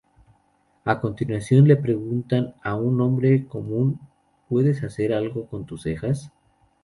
A 0.83 0.99
continuación, 0.99 1.67
le 1.67 1.75
pregunta 1.75 2.55
a 2.63 2.73
un 2.73 2.99
hombre 3.01 3.45
común: 3.45 3.99
"¿Puedes 4.49 4.83
hacer 4.83 5.13
algo 5.13 5.45
con 5.45 5.67
tus 5.67 5.83
cejas?". 5.83 6.31